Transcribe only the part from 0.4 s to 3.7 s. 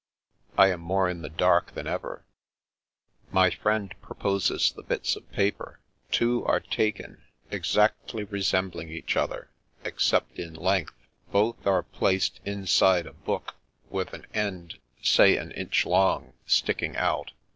"I am more in the dark than ever."" My